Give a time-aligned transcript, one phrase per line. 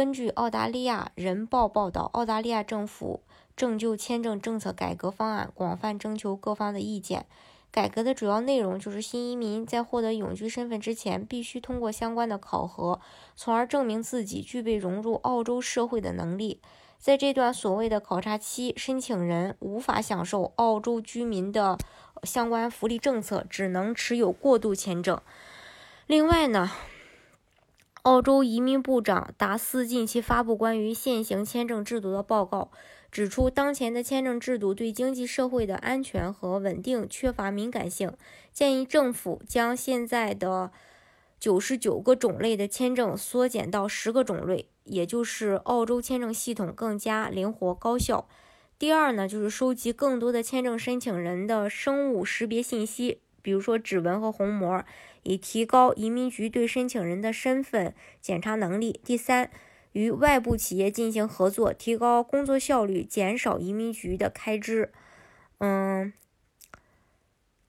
[0.00, 3.20] 根据澳大利亚人报报道，澳大利亚政府
[3.54, 7.26] 正就签证政策改革方案广泛征求各方的意见。
[7.70, 12.98] 改革的主要内容就是，新移民在获得永居身份之前，必须通过相关的考核，
[13.36, 16.62] 从而证明自己具备融入澳洲社会的能力。
[16.98, 21.76] 在这段所谓的考察期，申请人无法享受澳洲居民的
[22.22, 25.20] 相关福利政策，只能持有过渡签证。
[26.06, 26.70] 另外呢？
[28.02, 32.70] 澳洲移民部长达斯近期发布关于现行签证制度的报告，
[33.12, 38.10] 指出当前的签证制度对经济社会的安全和稳定缺乏敏感性，
[38.54, 40.72] 建议政府将现在的
[41.38, 48.26] 九十九个种类的签证缩减到十个种类，也就是澳洲签证系统更加灵活高效。
[48.78, 53.20] 第二呢，就是收集更多的签证申请人的生物识别信息。
[53.42, 54.84] 比如说指纹和虹膜，
[55.22, 59.00] 以提高移民局对申请人的身份检查能力。
[59.04, 59.50] 第三，
[59.92, 64.92] 与外部企业进行合作，提高工作效率，减少移民局的开支。
[65.58, 66.12] 嗯，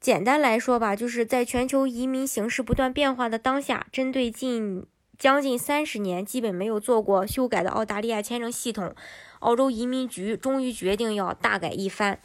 [0.00, 4.86] 简单来说吧，就是在全球移民形势不断变化的当下，针对近
[5.18, 8.94] 将近三十年基本没有做过修改的澳大利亚签证系统，
[9.40, 12.20] 澳洲移民局终于决定要大改一番。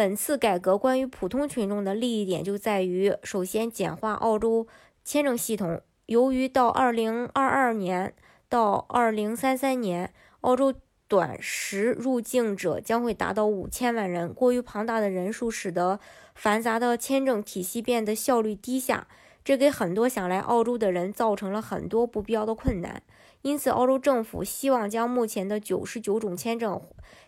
[0.00, 4.66] 本次改革关于普通群众的利益点就在于，首先简化澳洲
[5.04, 5.82] 签证系统。
[6.06, 8.14] 由于到二零二二年
[8.48, 10.72] 到二零三三年，澳洲
[11.06, 16.00] 短时入境者将会达到五千万人，过于庞大的人数使得
[16.34, 19.06] 繁杂的签证体系变得效率低下，
[19.44, 23.02] 这给很多想来澳洲的人造成了很多不必要的困难。
[23.42, 26.80] 因此，澳洲政府希望将目前的九十九种签证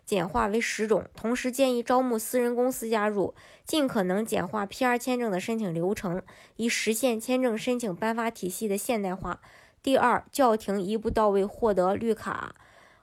[0.04, 3.34] 简化为十种，同时建议招募私人公司加入，
[3.64, 6.22] 尽可能简化 PR 签证的申请流程，
[6.56, 9.40] 以实现签证申请颁发体系的现代化。
[9.82, 12.54] 第二，叫停一步到位获得绿卡。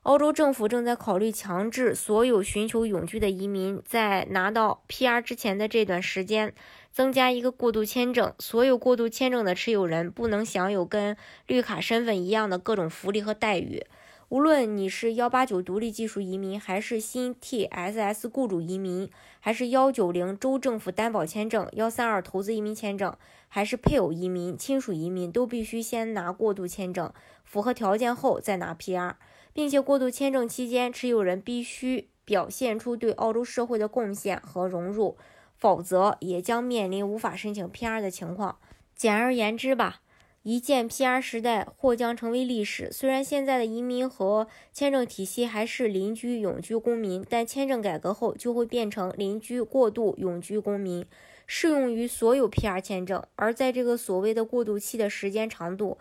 [0.03, 6.53] 澳洲政府正在考虑强制所有寻求永居的移民在拿到 PR 之前的这段时间。
[6.91, 11.15] 增加一个过渡签证，所有过渡签证的持有人不能享有跟
[11.45, 13.85] 绿卡身份一样的各种福利和待遇。
[14.29, 19.09] 无论你是幺八九独立技术移民，还是新 TSS 雇主移民，
[19.39, 23.15] 还是幺九零州政府担保签证、幺三二投资移民签证，
[23.47, 29.13] 还是配偶移民、亲属移民，都必须先拿过渡签证，符合条件后再拿 PR，
[29.59, 35.17] 并且过渡签证期间，持有人必须表现出对澳洲社会的贡献和融入。
[35.57, 38.57] 否则也将面临无法申请 PR 的情况。
[38.95, 39.99] 简而言之吧，
[40.43, 42.89] 一键 PR 时代或将成为历史。
[42.89, 51.05] 虽然现在的移民和签证体系还是邻居永居公民，但签证改革后就会变成邻居过渡永居公民，
[51.45, 53.21] 适用于所有 PR 签证。
[53.35, 55.97] 而在这个所谓的过渡期的时间长度，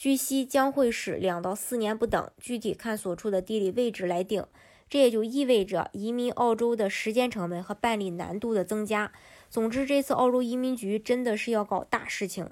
[0.00, 4.46] 据悉将会是两到四年不等，具体看所处的地理位置来定。
[4.88, 9.12] 这也就意味着移民澳洲的时间成本和办理难度的增加。
[9.50, 12.48] 总之，这次澳洲移民局真的是要搞大事情。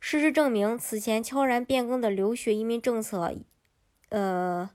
[0.00, 3.32] 事实证明，此前悄然变更的留学移民政策，
[4.08, 4.68] 呃，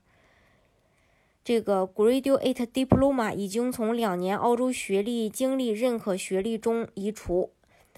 [1.44, 7.50] 这个 Graduate Diploma 已经从两年澳洲学历经历认可学历中移除，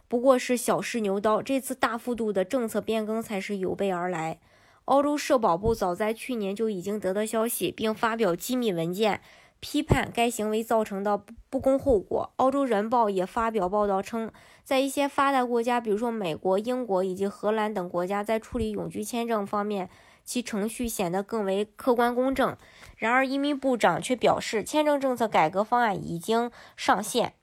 [0.09, 1.43] 不过是小试牛刀。
[1.43, 4.39] 这次大幅度的政策变更才是有备而来。
[4.87, 9.21] 澳洲社保部早在去年就已经得到消息，并发表机密文件，
[9.59, 12.33] 批判该行为造成的不公后果。
[12.37, 14.31] 澳洲人报也发表报道称，
[14.63, 19.91] 在一些发达国家，比如说美国、英国以及荷兰等国家，在处理永居签证方面，
[20.25, 22.57] 其程序显得更为客观公正。
[22.97, 27.35] 然而，移民部长却表示，签证政策改革方案已经上线，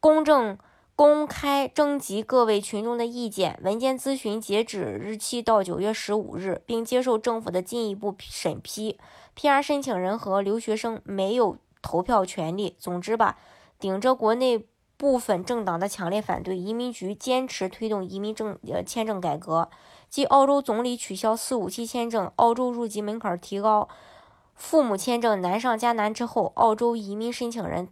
[0.00, 0.56] 公正。
[1.00, 8.98] 公开征集各位群众的意见，文件咨询截止日期到九月十五日，并接受政府的进一步审批。
[9.34, 12.76] PR 申请人和留学生没有投票权利。
[12.78, 13.38] 总之吧，
[13.78, 14.66] 顶着国内
[14.98, 19.70] 部分政党的强烈反对，移民局坚持推动移民证呃签证改革。
[20.10, 23.88] 继澳洲总理取消四五七签证、澳洲入籍门槛提高、
[24.54, 27.88] 父母签证难上加难之后，澳洲移民申请人。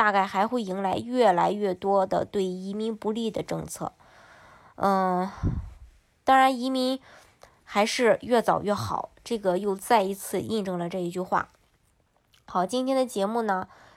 [0.00, 3.92] 大概还会迎来越来越多的对移民不利的政策，
[4.76, 5.30] 嗯，
[6.24, 6.98] 当然移民
[7.64, 11.50] 还是越早越好，这个又再一次印证了这一句话。
[12.46, 13.68] 好，今天的节目呢